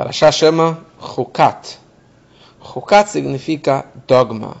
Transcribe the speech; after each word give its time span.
Parashá 0.00 0.32
chama 0.32 0.78
Hukat. 0.98 1.78
Hukat 2.58 3.08
significa 3.08 3.84
dogma. 4.08 4.56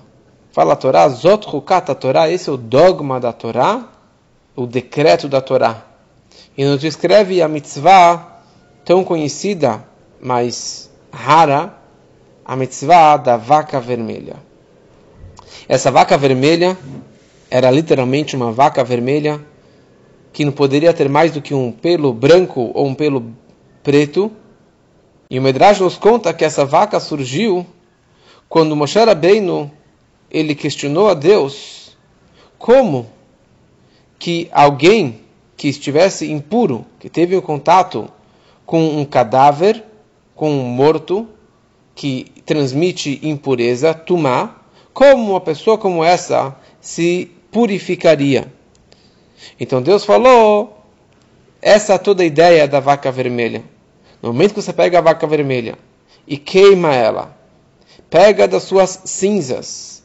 Fala 0.52 0.74
a 0.74 0.76
Torá, 0.76 1.08
Zot 1.08 1.48
Hukat 1.48 1.90
a 1.90 1.94
Torá, 1.94 2.28
esse 2.28 2.50
é 2.50 2.52
o 2.52 2.58
dogma 2.58 3.18
da 3.18 3.32
Torá, 3.32 3.88
o 4.54 4.66
decreto 4.66 5.30
da 5.30 5.40
Torá. 5.40 5.82
E 6.58 6.62
nos 6.62 6.78
descreve 6.82 7.40
a 7.40 7.48
mitzvah 7.48 8.42
tão 8.84 9.02
conhecida, 9.02 9.82
mas 10.20 10.90
rara, 11.10 11.72
a 12.44 12.54
mitzvah 12.54 13.16
da 13.16 13.38
vaca 13.38 13.80
vermelha. 13.80 14.36
Essa 15.66 15.90
vaca 15.90 16.18
vermelha 16.18 16.76
era 17.50 17.70
literalmente 17.70 18.36
uma 18.36 18.52
vaca 18.52 18.84
vermelha 18.84 19.40
que 20.34 20.44
não 20.44 20.52
poderia 20.52 20.92
ter 20.92 21.08
mais 21.08 21.32
do 21.32 21.40
que 21.40 21.54
um 21.54 21.72
pelo 21.72 22.12
branco 22.12 22.70
ou 22.74 22.86
um 22.86 22.94
pelo 22.94 23.32
preto. 23.82 24.30
E 25.30 25.38
o 25.38 25.42
Medrash 25.42 25.78
nos 25.78 25.96
conta 25.96 26.34
que 26.34 26.44
essa 26.44 26.64
vaca 26.64 26.98
surgiu 26.98 27.64
quando 28.48 28.74
Moshe 28.74 28.98
Rabbeinu 28.98 29.70
ele 30.28 30.56
questionou 30.56 31.08
a 31.08 31.14
Deus 31.14 31.96
como 32.58 33.06
que 34.18 34.48
alguém 34.52 35.20
que 35.56 35.68
estivesse 35.68 36.30
impuro, 36.30 36.84
que 36.98 37.08
teve 37.08 37.36
um 37.36 37.40
contato 37.40 38.10
com 38.66 38.98
um 38.98 39.04
cadáver, 39.04 39.84
com 40.34 40.50
um 40.50 40.64
morto, 40.64 41.28
que 41.94 42.26
transmite 42.44 43.20
impureza, 43.22 43.94
tumá, 43.94 44.56
como 44.92 45.30
uma 45.30 45.40
pessoa 45.40 45.78
como 45.78 46.02
essa 46.02 46.56
se 46.80 47.30
purificaria? 47.52 48.52
Então 49.58 49.80
Deus 49.80 50.04
falou, 50.04 50.84
essa 51.62 51.94
é 51.94 51.98
toda 51.98 52.22
a 52.22 52.26
ideia 52.26 52.66
da 52.66 52.80
vaca 52.80 53.12
vermelha. 53.12 53.62
No 54.22 54.32
momento 54.32 54.54
que 54.54 54.62
você 54.62 54.72
pega 54.72 54.98
a 54.98 55.02
vaca 55.02 55.26
vermelha 55.26 55.78
e 56.26 56.36
queima 56.36 56.94
ela, 56.94 57.36
pega 58.08 58.46
das 58.46 58.64
suas 58.64 59.02
cinzas 59.04 60.02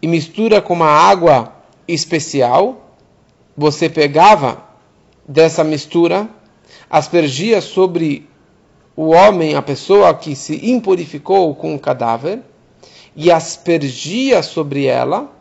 e 0.00 0.06
mistura 0.06 0.62
com 0.62 0.74
uma 0.74 0.88
água 0.88 1.52
especial, 1.88 2.94
você 3.56 3.88
pegava 3.88 4.62
dessa 5.26 5.64
mistura, 5.64 6.28
aspergia 6.88 7.60
sobre 7.60 8.28
o 8.94 9.10
homem, 9.10 9.54
a 9.54 9.62
pessoa 9.62 10.14
que 10.14 10.34
se 10.36 10.70
impurificou 10.70 11.54
com 11.54 11.74
o 11.74 11.78
cadáver, 11.78 12.40
e 13.16 13.30
aspergia 13.30 14.42
sobre 14.42 14.84
ela 14.84 15.32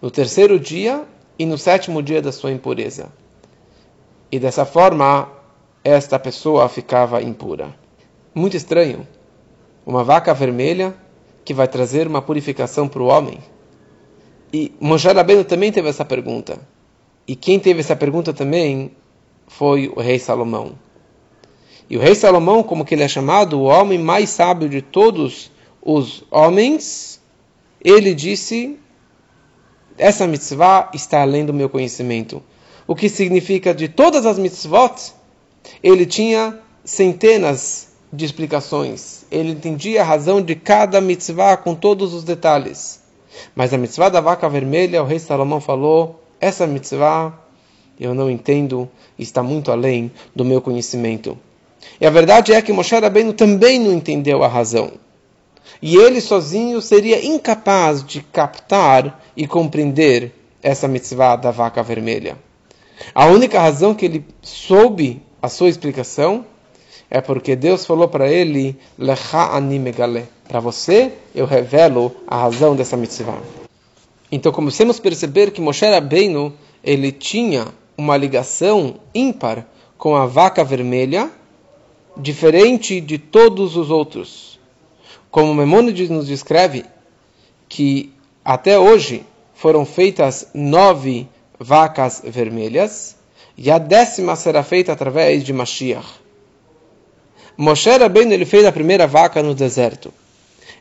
no 0.00 0.10
terceiro 0.10 0.58
dia 0.58 1.04
e 1.38 1.44
no 1.44 1.58
sétimo 1.58 2.02
dia 2.02 2.22
da 2.22 2.32
sua 2.32 2.50
impureza. 2.50 3.12
E 4.30 4.38
dessa 4.38 4.64
forma, 4.64 5.28
esta 5.84 6.18
pessoa 6.18 6.68
ficava 6.68 7.22
impura. 7.22 7.74
Muito 8.34 8.56
estranho. 8.56 9.06
Uma 9.84 10.04
vaca 10.04 10.32
vermelha 10.32 10.94
que 11.44 11.52
vai 11.52 11.66
trazer 11.66 12.06
uma 12.06 12.22
purificação 12.22 12.88
para 12.88 13.02
o 13.02 13.06
homem. 13.06 13.38
E 14.52 14.72
Moshe 14.80 15.08
Rabbeinu 15.08 15.44
também 15.44 15.72
teve 15.72 15.88
essa 15.88 16.04
pergunta. 16.04 16.58
E 17.26 17.34
quem 17.34 17.58
teve 17.58 17.80
essa 17.80 17.96
pergunta 17.96 18.32
também 18.32 18.92
foi 19.46 19.88
o 19.88 20.00
rei 20.00 20.18
Salomão. 20.18 20.78
E 21.88 21.96
o 21.96 22.00
rei 22.00 22.14
Salomão, 22.14 22.62
como 22.62 22.84
que 22.84 22.94
ele 22.94 23.02
é 23.02 23.08
chamado, 23.08 23.58
o 23.58 23.64
homem 23.64 23.98
mais 23.98 24.30
sábio 24.30 24.68
de 24.68 24.80
todos 24.80 25.50
os 25.82 26.24
homens, 26.30 27.20
ele 27.84 28.14
disse 28.14 28.78
essa 29.98 30.26
mitzvah 30.26 30.90
está 30.94 31.22
além 31.22 31.44
do 31.44 31.52
meu 31.52 31.68
conhecimento. 31.68 32.42
O 32.86 32.94
que 32.94 33.08
significa 33.08 33.74
de 33.74 33.88
todas 33.88 34.26
as 34.26 34.38
mitzvot, 34.38 35.12
ele 35.82 36.06
tinha 36.06 36.58
centenas 36.84 37.92
de 38.12 38.24
explicações. 38.24 39.24
Ele 39.30 39.52
entendia 39.52 40.02
a 40.02 40.04
razão 40.04 40.42
de 40.42 40.54
cada 40.54 41.00
mitzvah 41.00 41.56
com 41.56 41.74
todos 41.74 42.12
os 42.12 42.24
detalhes. 42.24 43.00
Mas 43.54 43.72
a 43.72 43.78
mitzvah 43.78 44.10
da 44.10 44.20
vaca 44.20 44.48
vermelha, 44.48 45.02
o 45.02 45.06
rei 45.06 45.18
Salomão 45.18 45.60
falou: 45.60 46.22
essa 46.40 46.66
mitzvah 46.66 47.32
eu 47.98 48.14
não 48.14 48.30
entendo, 48.30 48.88
está 49.18 49.42
muito 49.42 49.70
além 49.70 50.10
do 50.34 50.44
meu 50.44 50.60
conhecimento. 50.60 51.38
E 52.00 52.06
a 52.06 52.10
verdade 52.10 52.52
é 52.52 52.60
que 52.60 52.72
Moshe 52.72 52.94
Rabbeinu 52.94 53.32
também 53.32 53.78
não 53.78 53.92
entendeu 53.92 54.42
a 54.42 54.48
razão. 54.48 54.92
E 55.80 55.96
ele 55.96 56.20
sozinho 56.20 56.80
seria 56.80 57.24
incapaz 57.24 58.04
de 58.04 58.20
captar 58.20 59.22
e 59.36 59.46
compreender 59.46 60.32
essa 60.62 60.88
mitzvah 60.88 61.36
da 61.36 61.50
vaca 61.50 61.82
vermelha. 61.82 62.36
A 63.14 63.26
única 63.26 63.60
razão 63.60 63.94
que 63.94 64.04
ele 64.04 64.24
soube 64.42 65.22
a 65.42 65.48
sua 65.48 65.68
explicação 65.68 66.46
é 67.10 67.20
porque 67.20 67.56
Deus 67.56 67.84
falou 67.84 68.06
para 68.06 68.30
ele: 68.30 68.76
Lecha 68.96 69.56
animegale. 69.56 70.24
Para 70.46 70.60
você 70.60 71.12
eu 71.34 71.44
revelo 71.44 72.14
a 72.26 72.36
razão 72.36 72.76
dessa 72.76 72.96
mitzvah. 72.96 73.42
Então 74.30 74.52
começamos 74.52 74.98
a 74.98 75.02
perceber 75.02 75.50
que 75.50 75.60
Moshe 75.60 75.84
Rabbeinu 75.84 76.54
ele 76.82 77.10
tinha 77.10 77.66
uma 77.98 78.16
ligação 78.16 78.94
ímpar 79.14 79.66
com 79.98 80.14
a 80.16 80.26
vaca 80.26 80.64
vermelha, 80.64 81.30
diferente 82.16 83.00
de 83.00 83.18
todos 83.18 83.76
os 83.76 83.90
outros. 83.90 84.58
Como 85.30 85.54
Memônides 85.54 86.08
nos 86.08 86.26
descreve 86.26 86.84
que 87.68 88.12
até 88.44 88.78
hoje 88.78 89.24
foram 89.54 89.84
feitas 89.84 90.48
nove 90.54 91.28
vacas 91.58 92.22
vermelhas 92.24 93.16
e 93.56 93.70
a 93.70 93.78
décima 93.78 94.36
será 94.36 94.62
feita 94.62 94.92
através 94.92 95.44
de 95.44 95.52
Mashiach. 95.52 96.20
Moshe 97.56 97.90
Rabbeinu 97.90 98.32
ele 98.32 98.44
fez 98.44 98.64
a 98.64 98.72
primeira 98.72 99.06
vaca 99.06 99.42
no 99.42 99.54
deserto 99.54 100.12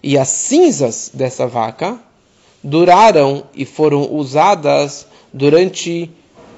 e 0.02 0.18
as 0.18 0.30
cinzas 0.30 1.12
dessa 1.14 1.46
vaca 1.46 2.00
duraram 2.64 3.44
e 3.54 3.66
foram 3.66 4.14
usadas 4.14 5.06
durante 5.34 6.10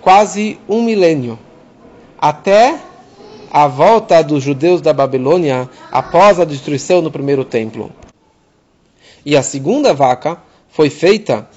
quase 0.02 0.59
um 0.68 0.84
milênio 0.84 1.40
até 2.19 2.79
a 3.52 3.68
volta 3.68 4.22
dos 4.23 4.44
judeus 4.44 4.81
da 4.81 4.94
Babilônia 4.94 5.69
após 5.91 6.40
a 6.40 6.46
destruição 6.46 7.03
do 7.03 7.12
primeiro 7.12 7.46
templo. 7.46 7.91
E 9.25 9.38
a 9.38 9.44
segunda 9.44 9.94
vaca 9.94 10.38
foi 10.69 10.90
feita 10.90 11.47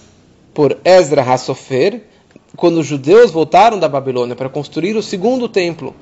por 0.53 0.77
Ezra 0.85 1.23
Hassofer 1.23 2.03
quando 2.57 2.79
os 2.79 2.87
judeus 2.87 3.31
voltaram 3.31 3.79
da 3.79 3.89
Babilônia 3.89 4.35
para 4.35 4.49
construir 4.49 4.97
o 4.97 5.03
segundo 5.03 5.49
templo. 5.49 5.95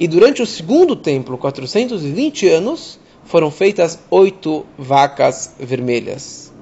E 0.00 0.08
durante 0.08 0.42
o 0.42 0.46
segundo 0.46 0.96
templo, 0.96 1.36
420 1.36 2.48
anos, 2.48 2.98
foram 3.24 3.50
feitas 3.50 3.98
oito 4.10 4.64
vacas 4.78 5.54
vermelhas. 5.58 6.52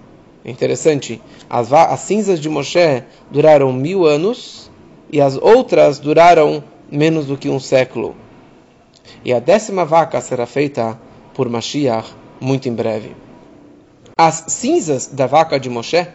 É 0.44 0.50
interessante, 0.50 1.20
as, 1.48 1.72
as 1.72 2.00
cinzas 2.00 2.40
de 2.40 2.48
Moshe 2.48 3.04
duraram 3.30 3.72
mil 3.72 4.04
anos 4.04 4.70
e 5.10 5.20
as 5.20 5.36
outras 5.36 5.98
duraram 5.98 6.62
menos 6.90 7.26
do 7.26 7.36
que 7.36 7.48
um 7.48 7.60
século. 7.60 8.16
E 9.24 9.32
a 9.32 9.38
décima 9.38 9.84
vaca 9.84 10.20
será 10.20 10.46
feita 10.46 10.98
por 11.34 11.48
Mashiach 11.48 12.08
muito 12.40 12.68
em 12.68 12.72
breve. 12.72 13.14
As 14.16 14.44
cinzas 14.48 15.08
da 15.08 15.26
vaca 15.26 15.60
de 15.60 15.68
Moshe, 15.68 16.06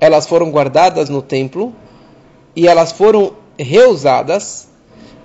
elas 0.00 0.26
foram 0.26 0.50
guardadas 0.50 1.08
no 1.08 1.22
templo 1.22 1.72
e 2.56 2.66
elas 2.66 2.90
foram 2.90 3.34
reusadas 3.58 4.68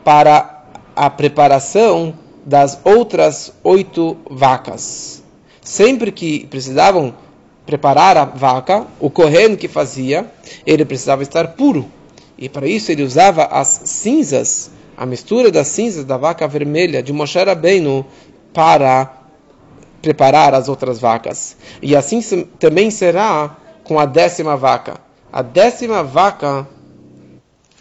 para 0.04 0.66
a 0.96 1.10
preparação 1.10 2.14
das 2.46 2.80
outras 2.84 3.54
oito 3.64 4.18
vacas. 4.30 5.24
Sempre 5.62 6.12
que 6.12 6.46
precisavam 6.48 7.14
preparar 7.66 8.18
a 8.18 8.26
vaca, 8.26 8.86
o 9.00 9.10
correndo 9.10 9.56
que 9.56 9.68
fazia, 9.68 10.30
ele 10.66 10.84
precisava 10.84 11.24
estar 11.24 11.50
puro. 11.50 11.86
E 12.38 12.50
para 12.50 12.68
isso 12.68 12.92
ele 12.92 13.04
usava 13.04 13.46
as 13.46 13.82
cinzas, 13.86 14.72
a 14.98 15.06
mistura 15.06 15.52
das 15.52 15.68
cinzas 15.68 16.04
da 16.04 16.18
vaca 16.18 16.48
vermelha 16.48 17.02
de 17.02 17.14
Moshe 17.14 17.42
Rabbeinu 17.42 18.06
para 18.52 19.14
preparar 20.02 20.54
as 20.56 20.68
outras 20.68 21.00
vacas. 21.00 21.56
E 21.82 21.96
assim 21.96 22.20
também 22.60 22.90
será 22.90 23.56
com 23.84 24.00
a 24.00 24.06
décima 24.06 24.58
vaca. 24.58 24.96
A 25.32 25.42
décima 25.42 26.04
vaca, 26.04 26.68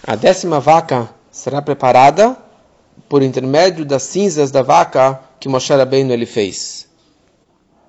a 0.02 0.16
décima 0.16 0.58
vaca 0.60 1.14
será 1.30 1.60
preparada 1.60 2.36
por 3.08 3.22
intermédio 3.22 3.84
das 3.84 4.02
cinzas 4.04 4.50
da 4.50 4.62
vaca 4.62 5.20
que 5.38 5.48
Moshe 5.48 5.72
Rabbeinu 5.72 6.12
ele 6.12 6.26
fez. 6.26 6.88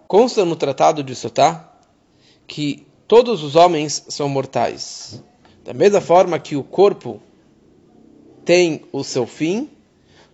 Consta 0.07 0.43
no 0.43 0.55
Tratado 0.55 1.03
de 1.03 1.15
Sotá 1.15 1.69
que 2.45 2.85
todos 3.07 3.43
os 3.43 3.55
homens 3.55 4.05
são 4.09 4.27
mortais. 4.27 5.23
Da 5.63 5.73
mesma 5.73 6.01
forma 6.01 6.37
que 6.37 6.55
o 6.55 6.63
corpo 6.63 7.21
tem 8.43 8.81
o 8.91 9.03
seu 9.03 9.25
fim, 9.25 9.69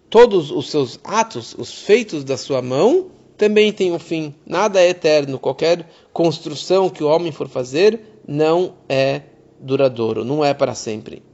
todos 0.09 0.50
os 0.50 0.71
seus 0.71 1.00
atos, 1.03 1.53
os 1.57 1.83
feitos 1.83 2.23
da 2.23 2.38
sua 2.38 2.62
mão, 2.62 3.12
também 3.38 3.71
tem 3.71 3.91
um 3.91 4.00
fim. 4.00 4.33
Nada 4.45 4.81
é 4.81 4.89
eterno. 4.89 5.38
Qualquer 5.38 5.88
construção 6.12 6.89
que 6.89 7.03
o 7.03 7.07
homem 7.07 7.31
for 7.31 7.47
fazer 7.47 8.21
não 8.27 8.73
é 8.89 9.21
duradouro, 9.59 10.25
não 10.25 10.44
é 10.44 10.53
para 10.53 10.73
sempre. 10.73 11.26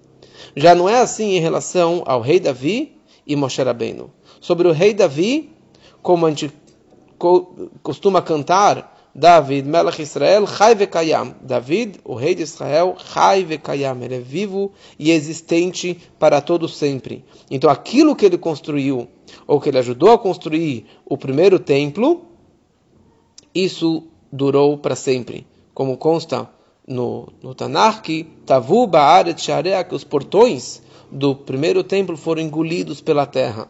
Já 0.55 0.75
não 0.75 0.87
é 0.87 0.99
assim 0.99 1.35
em 1.35 1.39
relação 1.39 2.03
ao 2.05 2.21
rei 2.21 2.39
Davi 2.39 2.97
e 3.25 3.35
Moshe 3.35 3.61
Rabbeinu. 3.61 4.11
Sobre 4.39 4.67
o 4.67 4.71
rei 4.71 4.93
Davi, 4.93 5.51
como 6.01 6.25
a 6.25 6.29
gente 6.29 6.51
costuma 7.81 8.21
cantar 8.21 8.93
David, 9.15 9.67
Melech 9.67 10.01
Israel, 10.01 10.47
Chai 10.47 10.73
Vekayam. 10.73 11.35
David, 11.41 11.99
o 12.03 12.15
rei 12.15 12.33
de 12.33 12.41
Israel, 12.41 12.95
Chai 12.97 13.43
Vekayam. 13.43 14.01
Ele 14.01 14.15
é 14.15 14.19
vivo 14.19 14.71
e 14.97 15.11
existente 15.11 15.99
para 16.17 16.41
todo 16.41 16.67
sempre. 16.67 17.23
Então 17.49 17.69
aquilo 17.69 18.15
que 18.15 18.25
ele 18.25 18.37
construiu, 18.37 19.07
ou 19.45 19.61
que 19.61 19.69
ele 19.69 19.77
ajudou 19.77 20.11
a 20.11 20.17
construir 20.17 20.85
o 21.05 21.17
primeiro 21.17 21.59
templo, 21.59 22.25
isso 23.53 24.07
durou 24.31 24.77
para 24.79 24.95
sempre. 24.95 25.45
Como 25.75 25.95
consta 25.95 26.49
no, 26.87 27.27
no 27.41 27.55
Tanakh, 27.55 28.01
que 28.01 28.23
Tavu 28.45 28.87
Ba'aret 28.87 29.39
Sharea, 29.39 29.83
que 29.83 29.95
os 29.95 30.03
portões 30.03 30.81
do 31.11 31.35
primeiro 31.35 31.83
templo 31.83 32.17
foram 32.17 32.41
engolidos 32.41 33.01
pela 33.01 33.25
terra. 33.25 33.67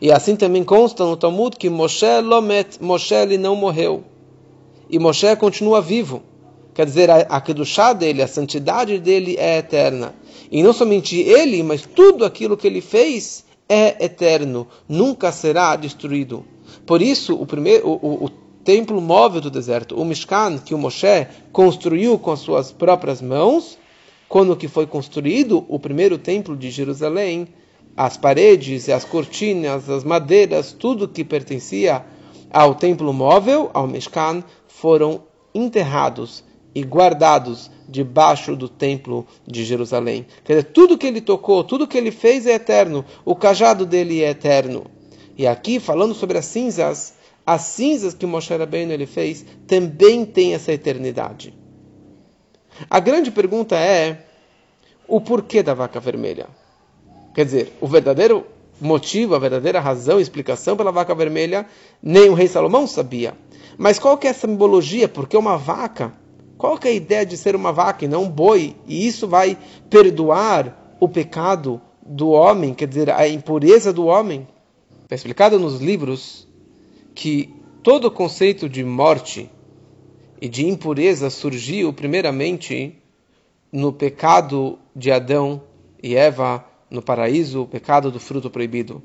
E 0.00 0.12
assim 0.12 0.36
também 0.36 0.62
consta 0.62 1.04
no 1.04 1.16
Talmud 1.16 1.56
que 1.56 1.68
Moshe 1.68 2.20
Lomet, 2.20 2.78
Moshe 2.80 3.14
ele 3.14 3.36
não 3.36 3.56
morreu. 3.56 4.04
E 4.88 4.98
Moshe 4.98 5.34
continua 5.36 5.80
vivo. 5.80 6.22
Quer 6.72 6.86
dizer, 6.86 7.10
a, 7.10 7.16
a 7.16 7.40
Kedushá 7.40 7.92
dele, 7.92 8.22
a 8.22 8.28
santidade 8.28 9.00
dele 9.00 9.36
é 9.36 9.58
eterna. 9.58 10.14
E 10.50 10.62
não 10.62 10.72
somente 10.72 11.18
ele, 11.18 11.62
mas 11.64 11.82
tudo 11.82 12.24
aquilo 12.24 12.56
que 12.56 12.68
ele 12.68 12.80
fez 12.80 13.44
é 13.68 14.04
eterno, 14.04 14.66
nunca 14.88 15.32
será 15.32 15.74
destruído. 15.74 16.44
Por 16.86 17.02
isso, 17.02 17.34
o, 17.34 17.44
primeiro, 17.44 17.88
o, 17.88 18.26
o, 18.26 18.30
templo 18.68 19.00
móvel 19.00 19.40
do 19.40 19.50
deserto, 19.50 19.98
o 19.98 20.04
Mishkan, 20.04 20.58
que 20.58 20.74
o 20.74 20.78
Moshe 20.78 21.26
construiu 21.50 22.18
com 22.18 22.30
as 22.30 22.40
suas 22.40 22.70
próprias 22.70 23.22
mãos, 23.22 23.78
quando 24.28 24.54
que 24.54 24.68
foi 24.68 24.86
construído 24.86 25.64
o 25.70 25.78
primeiro 25.78 26.18
templo 26.18 26.54
de 26.54 26.70
Jerusalém, 26.70 27.48
as 27.96 28.18
paredes, 28.18 28.90
as 28.90 29.06
cortinas, 29.06 29.88
as 29.88 30.04
madeiras, 30.04 30.70
tudo 30.70 31.08
que 31.08 31.24
pertencia 31.24 32.04
ao 32.50 32.74
templo 32.74 33.10
móvel, 33.10 33.70
ao 33.72 33.86
Mishkan, 33.86 34.44
foram 34.66 35.22
enterrados 35.54 36.44
e 36.74 36.82
guardados 36.82 37.70
debaixo 37.88 38.54
do 38.54 38.68
templo 38.68 39.26
de 39.46 39.64
Jerusalém. 39.64 40.26
Quer 40.44 40.56
dizer, 40.56 40.72
tudo 40.74 40.98
que 40.98 41.06
ele 41.06 41.22
tocou, 41.22 41.64
tudo 41.64 41.88
que 41.88 41.96
ele 41.96 42.10
fez 42.10 42.46
é 42.46 42.52
eterno, 42.52 43.02
o 43.24 43.34
cajado 43.34 43.86
dele 43.86 44.22
é 44.22 44.28
eterno. 44.28 44.84
E 45.38 45.46
aqui, 45.46 45.80
falando 45.80 46.12
sobre 46.12 46.36
as 46.36 46.44
cinzas, 46.44 47.16
as 47.48 47.62
cinzas 47.62 48.12
que 48.12 48.26
Moshe 48.26 48.54
Rabbeinu 48.54 48.92
ele 48.92 49.06
fez 49.06 49.42
também 49.66 50.26
têm 50.26 50.52
essa 50.52 50.70
eternidade. 50.70 51.54
A 52.90 53.00
grande 53.00 53.30
pergunta 53.30 53.74
é 53.74 54.26
o 55.06 55.18
porquê 55.18 55.62
da 55.62 55.72
vaca 55.72 55.98
vermelha. 55.98 56.46
Quer 57.34 57.46
dizer, 57.46 57.72
o 57.80 57.86
verdadeiro 57.86 58.44
motivo, 58.78 59.34
a 59.34 59.38
verdadeira 59.38 59.80
razão, 59.80 60.20
explicação 60.20 60.76
pela 60.76 60.92
vaca 60.92 61.14
vermelha, 61.14 61.64
nem 62.02 62.28
o 62.28 62.34
rei 62.34 62.48
Salomão 62.48 62.86
sabia. 62.86 63.32
Mas 63.78 63.98
qual 63.98 64.18
que 64.18 64.26
é 64.26 64.30
a 64.30 64.34
simbologia? 64.34 65.08
Porque 65.08 65.34
uma 65.34 65.56
vaca, 65.56 66.12
qual 66.58 66.76
que 66.76 66.86
é 66.86 66.90
a 66.90 66.94
ideia 66.94 67.24
de 67.24 67.38
ser 67.38 67.56
uma 67.56 67.72
vaca 67.72 68.04
e 68.04 68.08
não 68.08 68.24
um 68.24 68.30
boi? 68.30 68.76
E 68.86 69.06
isso 69.06 69.26
vai 69.26 69.56
perdoar 69.88 70.96
o 71.00 71.08
pecado 71.08 71.80
do 72.04 72.28
homem, 72.28 72.74
quer 72.74 72.88
dizer, 72.88 73.08
a 73.08 73.26
impureza 73.26 73.90
do 73.90 74.04
homem? 74.04 74.46
Está 75.04 75.14
explicado 75.14 75.58
nos 75.58 75.80
livros 75.80 76.46
que 77.18 77.52
todo 77.82 78.04
o 78.04 78.10
conceito 78.12 78.68
de 78.68 78.84
morte 78.84 79.50
e 80.40 80.48
de 80.48 80.64
impureza 80.68 81.28
surgiu 81.30 81.92
primeiramente 81.92 82.96
no 83.72 83.92
pecado 83.92 84.78
de 84.94 85.10
Adão 85.10 85.60
e 86.00 86.14
Eva 86.14 86.64
no 86.88 87.02
paraíso, 87.02 87.62
o 87.62 87.66
pecado 87.66 88.12
do 88.12 88.20
fruto 88.20 88.48
proibido, 88.48 89.02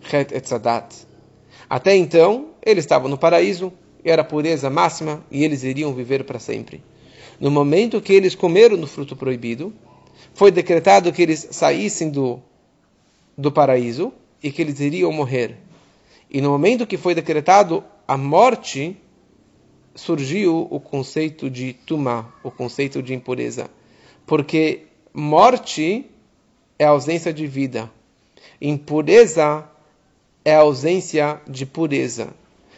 Het 0.00 0.30
Etzadat. 0.30 0.94
Até 1.68 1.96
então, 1.96 2.50
eles 2.64 2.84
estavam 2.84 3.08
no 3.08 3.18
paraíso, 3.18 3.72
era 4.04 4.22
a 4.22 4.24
pureza 4.24 4.70
máxima 4.70 5.24
e 5.28 5.42
eles 5.42 5.64
iriam 5.64 5.92
viver 5.92 6.22
para 6.22 6.38
sempre. 6.38 6.84
No 7.40 7.50
momento 7.50 8.00
que 8.00 8.12
eles 8.12 8.36
comeram 8.36 8.76
no 8.76 8.86
fruto 8.86 9.16
proibido, 9.16 9.72
foi 10.34 10.52
decretado 10.52 11.12
que 11.12 11.20
eles 11.20 11.48
saíssem 11.50 12.10
do, 12.10 12.38
do 13.36 13.50
paraíso 13.50 14.12
e 14.40 14.52
que 14.52 14.62
eles 14.62 14.78
iriam 14.78 15.10
morrer. 15.10 15.65
E 16.36 16.40
no 16.42 16.50
momento 16.50 16.86
que 16.86 16.98
foi 16.98 17.14
decretado 17.14 17.82
a 18.06 18.14
morte, 18.14 18.94
surgiu 19.94 20.68
o 20.70 20.78
conceito 20.78 21.48
de 21.48 21.72
tumá, 21.72 22.30
o 22.42 22.50
conceito 22.50 23.02
de 23.02 23.14
impureza. 23.14 23.70
Porque 24.26 24.82
morte 25.14 26.04
é 26.78 26.84
ausência 26.84 27.32
de 27.32 27.46
vida, 27.46 27.90
impureza 28.60 29.64
é 30.44 30.56
ausência 30.56 31.40
de 31.48 31.64
pureza. 31.64 32.28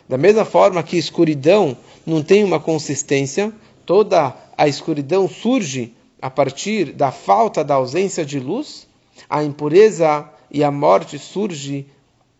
Da 0.08 0.16
mesma 0.16 0.44
forma 0.44 0.80
que 0.80 0.96
escuridão 0.96 1.76
não 2.06 2.22
tem 2.22 2.44
uma 2.44 2.60
consistência, 2.60 3.52
toda 3.84 4.36
a 4.56 4.68
escuridão 4.68 5.28
surge 5.28 5.96
a 6.22 6.30
partir 6.30 6.92
da 6.92 7.10
falta 7.10 7.64
da 7.64 7.74
ausência 7.74 8.24
de 8.24 8.38
luz, 8.38 8.86
a 9.28 9.42
impureza 9.42 10.30
e 10.48 10.62
a 10.62 10.70
morte 10.70 11.18
surge 11.18 11.88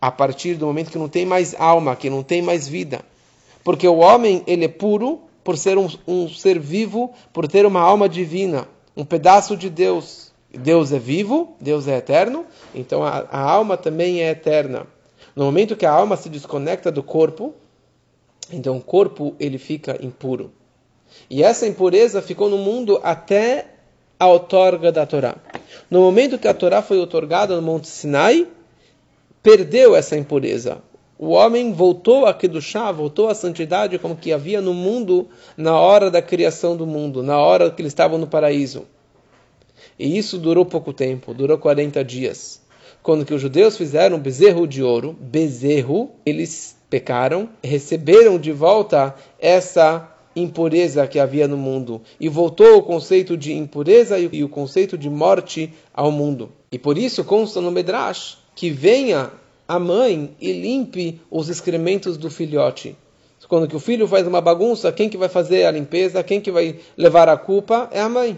a 0.01 0.11
partir 0.11 0.55
do 0.55 0.65
momento 0.65 0.91
que 0.91 0.97
não 0.97 1.09
tem 1.09 1.25
mais 1.25 1.55
alma, 1.59 1.95
que 1.95 2.09
não 2.09 2.23
tem 2.23 2.41
mais 2.41 2.67
vida. 2.67 3.01
Porque 3.63 3.87
o 3.87 3.97
homem 3.97 4.43
ele 4.47 4.65
é 4.65 4.69
puro 4.69 5.21
por 5.43 5.57
ser 5.57 5.77
um, 5.77 5.87
um 6.07 6.29
ser 6.29 6.59
vivo, 6.59 7.11
por 7.33 7.47
ter 7.47 7.65
uma 7.65 7.81
alma 7.81 8.07
divina, 8.07 8.67
um 8.95 9.03
pedaço 9.03 9.57
de 9.57 9.69
Deus. 9.69 10.29
Deus 10.51 10.91
é 10.91 10.97
vivo, 10.97 11.55
Deus 11.61 11.87
é 11.87 11.97
eterno, 11.97 12.43
então 12.73 13.03
a, 13.03 13.27
a 13.29 13.39
alma 13.39 13.77
também 13.77 14.21
é 14.21 14.31
eterna. 14.31 14.87
No 15.35 15.45
momento 15.45 15.75
que 15.75 15.85
a 15.85 15.91
alma 15.91 16.17
se 16.17 16.27
desconecta 16.27 16.91
do 16.91 17.03
corpo, 17.03 17.53
então 18.51 18.77
o 18.77 18.81
corpo 18.81 19.35
ele 19.39 19.59
fica 19.59 20.03
impuro. 20.03 20.51
E 21.29 21.43
essa 21.43 21.67
impureza 21.67 22.21
ficou 22.21 22.49
no 22.49 22.57
mundo 22.57 22.99
até 23.03 23.67
a 24.19 24.27
outorga 24.27 24.91
da 24.91 25.05
Torá. 25.05 25.35
No 25.89 26.01
momento 26.01 26.37
que 26.37 26.47
a 26.47 26.53
Torá 26.53 26.81
foi 26.81 26.99
otorgada 26.99 27.55
no 27.55 27.61
Monte 27.61 27.87
Sinai, 27.87 28.47
perdeu 29.41 29.95
essa 29.95 30.17
impureza. 30.17 30.81
O 31.17 31.29
homem 31.31 31.73
voltou 31.73 32.25
a 32.25 32.33
Kedushá, 32.33 32.91
voltou 32.91 33.27
à 33.27 33.35
santidade 33.35 33.99
como 33.99 34.15
que 34.15 34.31
havia 34.31 34.61
no 34.61 34.73
mundo 34.73 35.27
na 35.57 35.77
hora 35.77 36.09
da 36.09 36.21
criação 36.21 36.77
do 36.77 36.87
mundo, 36.87 37.21
na 37.21 37.37
hora 37.37 37.69
que 37.69 37.81
eles 37.81 37.91
estavam 37.91 38.17
no 38.17 38.27
paraíso. 38.27 38.85
E 39.97 40.17
isso 40.17 40.37
durou 40.37 40.65
pouco 40.65 40.93
tempo, 40.93 41.33
durou 41.33 41.57
40 41.57 42.03
dias 42.03 42.61
quando 43.01 43.25
que 43.25 43.33
os 43.33 43.41
judeus 43.41 43.77
fizeram 43.77 44.19
bezerro 44.19 44.67
de 44.67 44.83
ouro, 44.83 45.15
bezerro, 45.19 46.11
eles 46.25 46.77
pecaram, 46.89 47.49
receberam 47.63 48.37
de 48.37 48.51
volta 48.51 49.15
essa 49.39 50.15
impureza 50.35 51.07
que 51.07 51.19
havia 51.19 51.47
no 51.47 51.57
mundo 51.57 52.01
e 52.19 52.29
voltou 52.29 52.77
o 52.77 52.83
conceito 52.83 53.35
de 53.35 53.53
impureza 53.53 54.17
e 54.19 54.43
o 54.43 54.49
conceito 54.49 54.97
de 54.97 55.09
morte 55.09 55.73
ao 55.93 56.11
mundo. 56.11 56.51
E 56.71 56.77
por 56.77 56.97
isso 56.97 57.23
consta 57.23 57.61
no 57.61 57.71
Medrash 57.71 58.37
que 58.59 58.69
venha 58.69 59.31
a 59.65 59.79
mãe 59.79 60.35
e 60.37 60.51
limpe 60.51 61.21
os 61.31 61.47
excrementos 61.47 62.17
do 62.17 62.29
filhote. 62.29 62.93
Quando 63.47 63.69
que 63.69 63.75
o 63.77 63.79
filho 63.79 64.05
faz 64.05 64.27
uma 64.27 64.41
bagunça, 64.41 64.91
quem 64.91 65.07
que 65.07 65.17
vai 65.17 65.29
fazer 65.29 65.63
a 65.63 65.71
limpeza, 65.71 66.21
quem 66.21 66.41
que 66.41 66.51
vai 66.51 66.77
levar 66.97 67.29
a 67.29 67.37
culpa 67.37 67.87
é 67.89 68.01
a 68.01 68.09
mãe. 68.09 68.37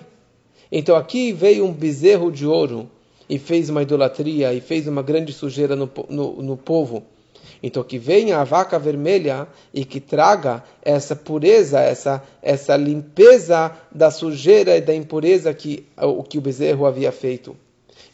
Então 0.71 0.95
aqui 0.95 1.33
veio 1.33 1.65
um 1.65 1.73
bezerro 1.73 2.31
de 2.31 2.45
ouro 2.45 2.87
e 3.27 3.39
fez 3.39 3.67
uma 3.67 3.81
idolatria 3.81 4.53
e 4.53 4.61
fez 4.61 4.87
uma 4.87 5.01
grande 5.01 5.33
sujeira 5.33 5.75
no, 5.75 5.89
no, 6.07 6.43
no 6.43 6.55
povo. 6.55 7.01
Então 7.63 7.83
que 7.83 7.97
venha 7.97 8.37
a 8.37 8.43
vaca 8.43 8.77
vermelha 8.77 9.47
e 9.73 9.83
que 9.83 9.99
traga 9.99 10.63
essa 10.83 11.15
pureza, 11.15 11.79
essa, 11.79 12.21
essa 12.43 12.77
limpeza 12.77 13.75
da 13.91 14.11
sujeira 14.11 14.77
e 14.77 14.81
da 14.81 14.93
impureza 14.93 15.51
que 15.51 15.87
o 15.97 16.21
que 16.21 16.37
o 16.37 16.41
bezerro 16.41 16.85
havia 16.85 17.11
feito. 17.11 17.57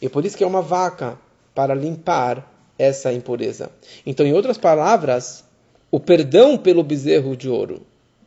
E 0.00 0.08
por 0.08 0.24
isso 0.24 0.38
que 0.38 0.42
é 0.42 0.46
uma 0.46 0.62
vaca 0.62 1.27
para 1.58 1.74
limpar 1.74 2.72
essa 2.78 3.12
impureza. 3.12 3.72
Então, 4.06 4.24
em 4.24 4.32
outras 4.32 4.56
palavras, 4.56 5.44
o 5.90 5.98
perdão 5.98 6.56
pelo 6.56 6.84
bezerro 6.84 7.36
de 7.36 7.48
ouro, 7.48 7.82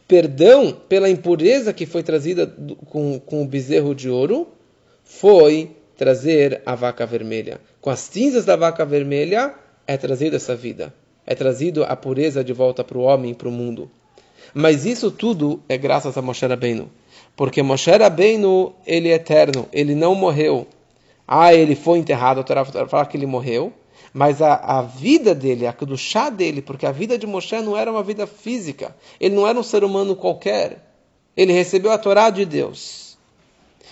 perdão 0.05 0.73
pela 0.73 1.09
impureza 1.09 1.71
que 1.71 1.85
foi 1.85 2.03
trazida 2.03 2.45
com, 2.88 3.17
com 3.21 3.41
o 3.41 3.47
bezerro 3.47 3.95
de 3.95 4.09
ouro, 4.09 4.50
foi 5.05 5.71
trazer 5.95 6.61
a 6.65 6.75
vaca 6.75 7.05
vermelha. 7.05 7.61
Com 7.79 7.89
as 7.89 8.01
cinzas 8.01 8.43
da 8.43 8.57
vaca 8.57 8.83
vermelha 8.83 9.55
é 9.88 9.95
trazida 9.95 10.35
essa 10.35 10.53
vida. 10.53 10.93
É 11.25 11.33
trazido 11.33 11.85
a 11.85 11.95
pureza 11.95 12.43
de 12.43 12.51
volta 12.51 12.83
para 12.83 12.97
o 12.97 13.03
homem 13.03 13.33
para 13.33 13.47
o 13.47 13.51
mundo. 13.51 13.89
Mas 14.53 14.85
isso 14.85 15.09
tudo 15.09 15.63
é 15.69 15.77
graças 15.77 16.17
a 16.17 16.21
Moshe 16.21 16.45
Rabbeinu. 16.45 16.91
Porque 17.33 17.63
Moshe 17.63 17.91
Rabbeinu, 17.91 18.73
ele 18.85 19.07
é 19.07 19.13
eterno, 19.13 19.69
ele 19.71 19.95
não 19.95 20.13
morreu. 20.13 20.67
Ah, 21.33 21.53
ele 21.53 21.77
foi 21.77 21.97
enterrado, 21.97 22.41
a 22.41 22.43
Torá 22.43 22.65
fala 22.65 23.05
que 23.05 23.15
ele 23.15 23.25
morreu. 23.25 23.71
Mas 24.13 24.41
a, 24.41 24.55
a 24.55 24.81
vida 24.81 25.33
dele, 25.33 25.65
a 25.65 25.71
do 25.71 25.97
chá 25.97 26.29
dele, 26.29 26.61
porque 26.61 26.85
a 26.85 26.91
vida 26.91 27.17
de 27.17 27.25
Moshe 27.25 27.55
não 27.61 27.77
era 27.77 27.89
uma 27.89 28.03
vida 28.03 28.27
física. 28.27 28.93
Ele 29.17 29.33
não 29.33 29.47
era 29.47 29.57
um 29.57 29.63
ser 29.63 29.85
humano 29.85 30.13
qualquer. 30.13 30.93
Ele 31.38 31.53
recebeu 31.53 31.89
a 31.89 31.97
Torá 31.97 32.29
de 32.29 32.43
Deus. 32.43 33.17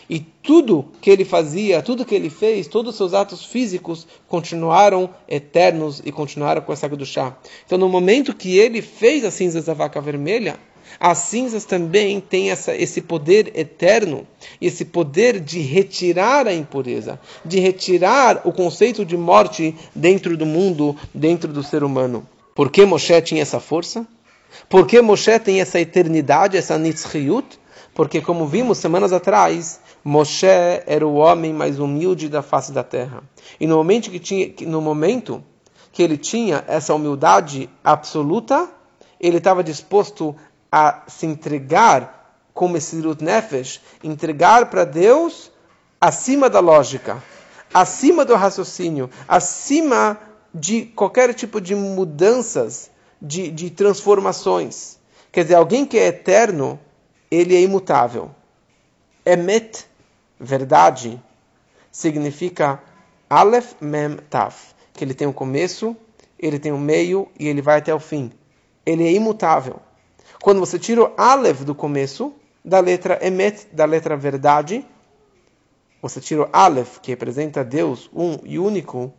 E 0.10 0.20
tudo 0.20 0.92
que 1.00 1.10
ele 1.10 1.24
fazia, 1.24 1.82
tudo 1.82 2.04
que 2.04 2.14
ele 2.14 2.30
fez, 2.30 2.68
todos 2.68 2.92
os 2.92 2.98
seus 2.98 3.14
atos 3.14 3.46
físicos 3.46 4.06
continuaram 4.28 5.10
eternos 5.26 6.02
e 6.04 6.12
continuaram 6.12 6.62
com 6.62 6.74
essa 6.74 6.90
do 6.90 7.06
chá. 7.06 7.38
Então, 7.66 7.78
no 7.78 7.88
momento 7.88 8.36
que 8.36 8.58
ele 8.58 8.82
fez 8.82 9.24
as 9.24 9.36
cinzas 9.36 9.64
da 9.64 9.74
vaca 9.74 10.02
vermelha, 10.02 10.60
as 11.00 11.18
cinzas 11.20 11.66
também 11.66 12.20
têm 12.20 12.52
essa, 12.52 12.76
esse 12.76 13.02
poder 13.02 13.52
eterno, 13.56 14.26
esse 14.62 14.86
poder 14.86 15.40
de 15.40 15.60
retirar 15.60 16.48
a 16.48 16.54
impureza, 16.54 17.20
de 17.44 17.60
retirar 17.60 18.42
o 18.46 18.52
conceito 18.52 19.06
de 19.06 19.18
morte 19.18 19.76
dentro 19.94 20.38
do 20.38 20.46
mundo, 20.46 20.96
dentro 21.14 21.52
do 21.52 21.62
ser 21.64 21.84
humano. 21.84 22.26
Por 22.56 22.72
que 22.72 22.86
Moshe 22.86 23.22
tinha 23.22 23.42
essa 23.42 23.60
força? 23.60 24.08
Por 24.68 24.88
que 24.88 25.02
Moshe 25.02 25.38
tem 25.40 25.62
essa 25.62 25.80
eternidade, 25.80 26.58
essa 26.58 26.78
nitzchiyut? 26.78 27.60
Porque, 27.94 28.22
como 28.22 28.48
vimos 28.48 28.78
semanas 28.78 29.12
atrás, 29.12 29.80
Moshe 30.04 30.48
era 30.86 31.06
o 31.06 31.16
homem 31.16 31.54
mais 31.54 31.80
humilde 31.80 32.30
da 32.30 32.42
face 32.42 32.72
da 32.72 32.84
terra. 32.84 33.24
E 33.60 33.68
no 33.68 33.76
momento 33.78 34.10
que, 34.10 34.20
tinha, 34.20 34.54
no 34.62 34.82
momento 34.82 35.44
que 35.92 36.02
ele 36.02 36.18
tinha 36.18 36.64
essa 36.68 36.94
humildade 36.94 37.70
absoluta, 37.84 38.70
ele 39.20 39.38
estava 39.38 39.64
disposto 39.64 40.36
a 40.72 41.04
se 41.08 41.26
entregar 41.26 42.20
como 42.54 42.74
Mesirut 42.74 43.24
Nefesh, 43.24 43.82
entregar 44.04 44.70
para 44.70 44.84
Deus 44.84 45.52
acima 46.00 46.50
da 46.50 46.60
lógica, 46.60 47.22
acima 47.74 48.26
do 48.26 48.36
raciocínio, 48.36 49.10
acima 49.28 50.20
de 50.54 50.86
qualquer 50.86 51.34
tipo 51.34 51.62
de 51.62 51.76
mudanças, 51.76 52.90
de, 53.22 53.50
de 53.52 53.70
transformações. 53.70 54.98
Quer 55.32 55.44
dizer, 55.44 55.56
alguém 55.56 55.86
que 55.86 55.98
é 55.98 56.08
eterno, 56.08 56.80
ele 57.30 57.56
é 57.56 57.62
imutável. 57.62 58.32
Emet, 59.26 59.86
verdade, 60.40 61.22
significa 61.92 62.82
Aleph 63.30 63.74
Mem 63.80 64.18
Taf, 64.30 64.74
que 64.94 65.04
ele 65.04 65.14
tem 65.14 65.28
um 65.28 65.34
começo, 65.34 65.96
ele 66.38 66.58
tem 66.58 66.72
um 66.72 66.80
meio 66.80 67.28
e 67.40 67.48
ele 67.48 67.62
vai 67.62 67.78
até 67.78 67.94
o 67.94 68.00
fim. 68.00 68.32
Ele 68.86 69.06
é 69.06 69.12
imutável. 69.12 69.80
Quando 70.50 70.62
você 70.62 70.80
tira 70.80 71.04
o 71.04 71.14
Aleph 71.16 71.62
do 71.62 71.76
começo, 71.76 72.34
da 72.66 72.80
letra 72.80 73.20
Emet, 73.22 73.68
da 73.72 73.86
letra 73.86 74.18
verdade, 74.18 74.84
você 76.02 76.20
tira 76.20 76.42
o 76.42 76.50
Aleph, 76.52 76.98
que 77.04 77.12
representa 77.12 77.64
Deus, 77.64 78.10
um 78.12 78.40
e 78.44 78.58
único, 78.58 79.14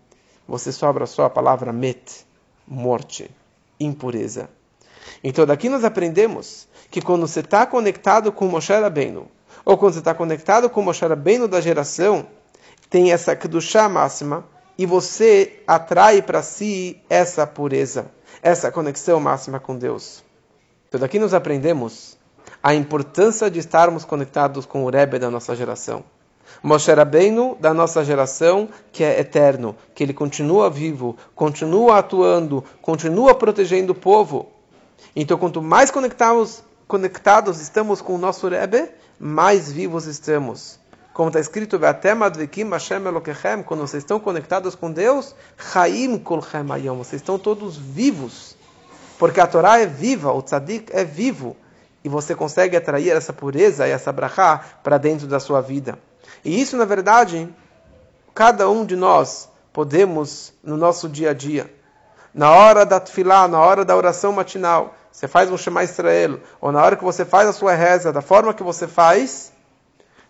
você 0.49 0.73
sobra 0.73 1.07
só 1.07 1.27
a 1.27 1.31
palavra 1.31 1.73
Met, 1.73 2.27
morte, 2.67 3.31
impureza. 3.79 4.51
Então 5.23 5.47
daqui 5.47 5.69
nós 5.69 5.85
aprendemos 5.85 6.67
que 6.91 7.01
quando 7.01 7.29
você 7.29 7.39
está 7.39 7.65
conectado 7.65 8.33
com 8.33 8.49
Moshe 8.49 8.73
Rabbeinu, 8.73 9.29
ou 9.65 9.79
quando 9.79 9.93
você 9.93 10.01
está 10.01 10.13
conectado 10.13 10.69
com 10.69 10.83
Moshe 10.83 11.07
Rabbeinu 11.07 11.47
da 11.47 11.61
geração, 11.61 12.27
tem 12.91 13.13
essa 13.13 13.37
Kedushá 13.37 13.89
máxima, 13.89 14.45
e 14.77 14.85
você 14.85 15.63
atrai 15.65 16.23
para 16.23 16.43
si 16.43 17.01
essa 17.09 17.47
pureza, 17.47 18.11
essa 18.43 18.73
conexão 18.73 19.21
máxima 19.21 19.61
com 19.61 19.77
Deus. 19.77 20.29
Então 20.91 20.99
daqui 20.99 21.21
nós 21.21 21.33
aprendemos 21.33 22.19
a 22.61 22.75
importância 22.75 23.49
de 23.49 23.61
estarmos 23.61 24.05
conectados 24.05 24.67
com 24.67 24.85
o 24.85 24.91
Rebbe 24.91 25.21
da 25.21 25.31
nossa 25.31 25.55
geração. 25.55 26.03
Moshe 26.65 26.93
Rabbeinu 26.93 27.57
da 27.61 27.73
nossa 27.73 28.05
geração, 28.05 28.69
que 28.91 29.05
é 29.05 29.21
eterno, 29.21 29.77
que 29.95 30.03
ele 30.03 30.13
continua 30.13 30.69
vivo, 30.69 31.17
continua 31.33 31.99
atuando, 31.99 32.65
continua 32.83 33.37
protegendo 33.37 33.93
o 33.93 33.95
povo. 33.95 34.49
Então, 35.15 35.39
quanto 35.39 35.63
mais 35.63 35.93
conectados, 35.93 36.65
conectados 36.89 37.61
estamos 37.61 38.03
com 38.03 38.17
o 38.17 38.19
nosso 38.19 38.49
Rebbe, 38.49 38.91
mais 39.17 39.71
vivos 39.71 40.07
estamos. 40.07 40.81
Como 41.15 41.29
está 41.29 41.39
escrito, 41.39 41.79
quando 41.79 43.81
vocês 43.81 44.03
estão 44.03 44.19
conectados 44.19 44.75
com 44.75 44.91
Deus, 44.91 45.37
vocês 45.57 47.23
estão 47.23 47.39
todos 47.39 47.77
vivos. 47.77 48.59
Porque 49.21 49.39
a 49.39 49.47
Torá 49.47 49.79
é 49.79 49.85
viva, 49.85 50.33
o 50.33 50.41
tzadik 50.41 50.91
é 50.97 51.05
vivo. 51.05 51.55
E 52.03 52.09
você 52.09 52.35
consegue 52.35 52.75
atrair 52.75 53.11
essa 53.11 53.35
pureza 53.35 53.87
e 53.87 53.91
essa 53.91 54.11
brachá 54.11 54.65
para 54.83 54.97
dentro 54.97 55.27
da 55.27 55.39
sua 55.39 55.61
vida. 55.61 55.99
E 56.43 56.59
isso, 56.59 56.75
na 56.75 56.87
verdade, 56.87 57.47
cada 58.35 58.67
um 58.71 58.83
de 58.83 58.97
nós 58.97 59.51
podemos 59.75 60.55
no 60.65 60.75
nosso 60.75 61.07
dia 61.07 61.33
a 61.33 61.35
dia. 61.35 61.71
Na 62.33 62.51
hora 62.51 62.87
da 62.87 62.99
tefilá, 62.99 63.47
na 63.47 63.61
hora 63.61 63.85
da 63.85 63.95
oração 63.95 64.33
matinal, 64.33 64.95
você 65.13 65.29
faz 65.29 65.51
um 65.51 65.59
Shema 65.59 65.85
Israel, 65.85 66.41
ou 66.59 66.73
na 66.73 66.83
hora 66.83 66.97
que 66.97 67.05
você 67.05 67.23
faz 67.23 67.47
a 67.47 67.53
sua 67.53 67.75
reza, 67.75 68.11
da 68.11 68.23
forma 68.23 68.55
que 68.55 68.63
você 68.63 68.89
faz, 68.89 69.53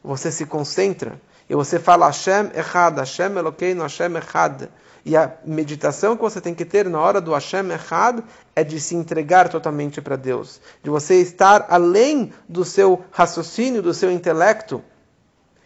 você 0.03 0.33
se 0.33 0.45
concentra 0.45 1.21
e 1.49 1.55
você 1.55 1.79
fala 1.79 2.07
Hashem 2.07 2.51
Echad, 2.57 2.99
Hashem 2.99 3.39
Elokeinu, 3.39 3.83
Hashem 3.83 4.17
Echad. 4.17 4.69
E 5.05 5.17
a 5.17 5.33
meditação 5.45 6.17
que 6.17 6.23
você 6.23 6.41
tem 6.41 6.55
que 6.55 6.65
ter 6.65 6.89
na 6.89 7.01
hora 7.01 7.21
do 7.21 7.33
Hashem 7.33 7.71
Echad 7.73 8.23
é 8.55 8.63
de 8.63 8.81
se 8.81 8.95
entregar 8.95 9.49
totalmente 9.49 10.01
para 10.01 10.17
Deus, 10.17 10.61
de 10.83 10.91
você 10.91 11.21
estar 11.21 11.67
além 11.71 12.33
do 12.49 12.65
seu 12.65 13.03
raciocínio, 13.11 13.83
do 13.83 13.95
seu 13.95 14.11
intelecto, 14.11 14.83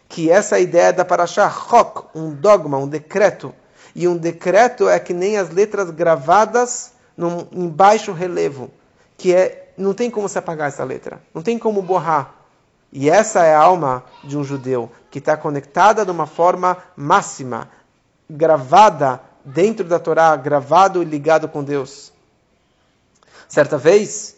que 0.07 0.31
essa 0.31 0.59
ideia 0.59 0.93
da 0.93 1.03
Parashah 1.03 1.49
Chok, 1.49 2.05
um 2.15 2.33
dogma, 2.33 2.77
um 2.77 2.87
decreto. 2.87 3.53
E 3.93 4.07
um 4.07 4.17
decreto 4.17 4.87
é 4.87 4.99
que 4.99 5.13
nem 5.13 5.37
as 5.37 5.49
letras 5.49 5.89
gravadas 5.89 6.93
num, 7.17 7.47
em 7.51 7.67
baixo 7.67 8.11
relevo, 8.11 8.69
que 9.17 9.33
é 9.33 9.73
não 9.77 9.93
tem 9.93 10.09
como 10.09 10.29
se 10.29 10.37
apagar 10.37 10.69
essa 10.69 10.83
letra, 10.83 11.21
não 11.33 11.41
tem 11.41 11.59
como 11.59 11.81
borrar. 11.81 12.33
E 12.91 13.09
essa 13.09 13.43
é 13.43 13.53
a 13.53 13.59
alma 13.59 14.05
de 14.23 14.37
um 14.37 14.43
judeu, 14.43 14.89
que 15.11 15.19
está 15.19 15.35
conectada 15.35 16.05
de 16.05 16.11
uma 16.11 16.25
forma 16.25 16.77
máxima, 16.95 17.69
gravada 18.29 19.21
dentro 19.43 19.85
da 19.85 19.99
Torá, 19.99 20.35
gravado 20.35 21.01
e 21.01 21.05
ligado 21.05 21.47
com 21.47 21.63
Deus. 21.63 22.11
Certa 23.47 23.77
vez, 23.77 24.37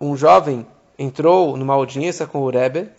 um 0.00 0.16
jovem 0.16 0.66
entrou 0.98 1.56
numa 1.56 1.74
audiência 1.74 2.26
com 2.26 2.40
o 2.40 2.50
Rebbe 2.50 2.90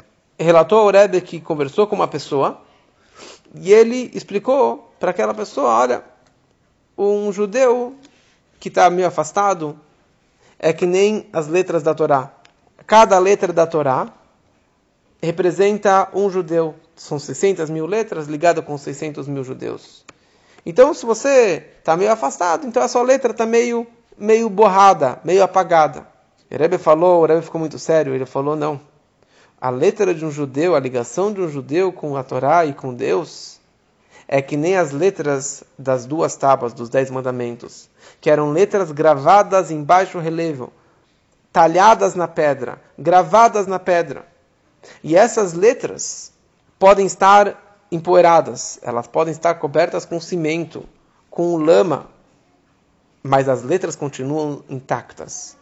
relatou 0.44 0.80
ao 0.80 0.90
Rebbe 0.90 1.22
que 1.22 1.40
conversou 1.40 1.88
com 1.88 1.96
uma 1.96 2.08
pessoa 2.08 2.62
e 3.56 3.72
ele 3.72 4.12
explicou 4.14 4.92
para 5.00 5.12
aquela 5.12 5.34
pessoa, 5.34 5.70
olha, 5.70 6.04
um 6.98 7.32
judeu 7.32 7.96
que 8.60 8.70
está 8.70 8.90
meio 8.90 9.08
afastado 9.08 9.78
é 10.58 10.72
que 10.74 10.86
nem 10.86 11.28
as 11.34 11.48
letras 11.48 11.84
da 11.84 11.94
Torá. 11.94 12.32
Cada 12.86 13.18
letra 13.20 13.52
da 13.52 13.68
Torá 13.68 14.08
representa 15.22 16.10
um 16.14 16.30
judeu. 16.30 16.76
São 16.96 17.18
600 17.20 17.70
mil 17.70 17.86
letras 17.86 18.28
ligadas 18.28 18.64
com 18.64 18.78
600 18.78 19.28
mil 19.28 19.44
judeus. 19.44 20.06
Então, 20.66 20.94
se 20.94 21.06
você 21.06 21.66
está 21.80 21.98
meio 21.98 22.12
afastado, 22.12 22.66
então 22.66 22.82
a 22.82 22.88
sua 22.88 23.02
letra 23.02 23.32
está 23.32 23.46
meio, 23.46 23.86
meio 24.18 24.50
borrada, 24.50 25.20
meio 25.24 25.44
apagada. 25.44 26.08
O 26.50 26.56
Rebbe 26.56 26.78
falou, 26.78 27.22
o 27.22 27.26
Rebbe 27.26 27.42
ficou 27.42 27.60
muito 27.60 27.80
sério, 27.80 28.14
ele 28.14 28.26
falou, 28.26 28.56
não 28.56 28.80
a 29.64 29.70
letra 29.70 30.14
de 30.14 30.26
um 30.26 30.30
judeu, 30.30 30.76
a 30.76 30.80
ligação 30.82 31.32
de 31.32 31.40
um 31.40 31.48
judeu 31.48 31.94
com 31.94 32.18
a 32.18 32.24
Torá 32.24 32.66
e 32.66 32.74
com 32.74 32.94
Deus, 32.94 33.62
é 34.28 34.42
que 34.42 34.58
nem 34.58 34.76
as 34.76 34.92
letras 34.92 35.64
das 35.80 36.06
duas 36.06 36.36
tábuas 36.36 36.74
dos 36.74 36.90
Dez 36.90 37.10
Mandamentos, 37.10 37.90
que 38.20 38.30
eram 38.30 38.52
letras 38.52 38.92
gravadas 38.92 39.72
em 39.72 39.82
baixo 39.82 40.20
relevo, 40.20 40.74
talhadas 41.50 42.14
na 42.14 42.28
pedra, 42.28 42.78
gravadas 43.00 43.66
na 43.66 43.80
pedra. 43.80 44.28
E 45.02 45.16
essas 45.16 45.54
letras 45.54 46.33
podem 46.84 47.06
estar 47.06 47.86
empoeiradas, 47.90 48.78
elas 48.82 49.08
podem 49.08 49.32
estar 49.32 49.56
cobertas 49.56 50.04
com 50.04 50.20
cimento, 50.20 50.84
com 51.30 51.56
lama, 51.56 52.08
mas 53.24 53.48
as 53.48 53.64
letras 53.64 53.96
continuam 53.96 54.66
intactas. 54.68 55.56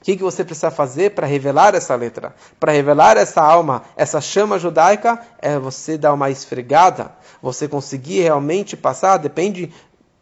O 0.00 0.04
que, 0.04 0.16
que 0.16 0.22
você 0.22 0.42
precisa 0.42 0.70
fazer 0.70 1.10
para 1.10 1.26
revelar 1.26 1.74
essa 1.74 1.94
letra? 1.94 2.34
Para 2.58 2.72
revelar 2.72 3.18
essa 3.18 3.42
alma, 3.42 3.82
essa 3.94 4.18
chama 4.18 4.58
judaica, 4.58 5.20
é 5.42 5.58
você 5.58 5.98
dar 5.98 6.14
uma 6.14 6.30
esfregada, 6.30 7.12
você 7.42 7.68
conseguir 7.68 8.22
realmente 8.22 8.74
passar, 8.74 9.18
depende 9.18 9.70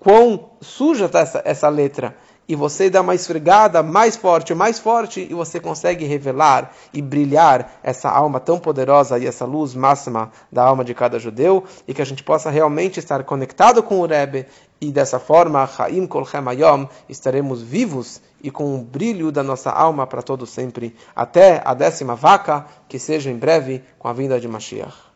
quão 0.01 0.51
suja 0.61 1.05
está 1.05 1.21
essa, 1.21 1.43
essa 1.45 1.69
letra 1.69 2.17
e 2.51 2.57
você 2.57 2.91
dá 2.91 3.01
uma 3.01 3.15
esfregada 3.15 3.81
mais 3.81 4.17
forte, 4.17 4.57
mais 4.57 4.77
forte, 4.77 5.21
e 5.21 5.33
você 5.33 5.61
consegue 5.61 6.05
revelar 6.05 6.73
e 6.93 7.01
brilhar 7.01 7.79
essa 7.81 8.11
alma 8.11 8.41
tão 8.41 8.59
poderosa 8.59 9.21
e 9.21 9.25
essa 9.25 9.45
luz 9.45 9.73
máxima 9.73 10.33
da 10.51 10.65
alma 10.65 10.85
de 10.85 10.93
cada 10.93 11.17
judeu, 11.17 11.63
e 11.87 11.95
que 11.95 12.03
a 12.03 12.05
gente 12.05 12.25
possa 12.25 12.51
realmente 12.51 12.99
estar 12.99 13.23
conectado 13.23 13.85
com 13.85 14.01
o 14.01 14.05
Rebbe, 14.07 14.49
e 14.81 14.91
dessa 14.91 15.21
forma, 15.21 15.65
Chaim 15.69 16.09
Kol 16.09 16.27
Hayom, 16.27 16.89
estaremos 17.09 17.63
vivos 17.63 18.21
e 18.43 18.51
com 18.51 18.75
o 18.75 18.79
brilho 18.79 19.31
da 19.31 19.45
nossa 19.45 19.71
alma 19.71 20.05
para 20.05 20.21
todo 20.21 20.45
sempre, 20.45 20.97
até 21.15 21.63
a 21.65 21.73
décima 21.73 22.17
vaca, 22.17 22.67
que 22.89 22.99
seja 22.99 23.31
em 23.31 23.37
breve 23.37 23.85
com 23.97 24.09
a 24.09 24.13
vinda 24.13 24.41
de 24.41 24.49
Mashiach. 24.49 25.10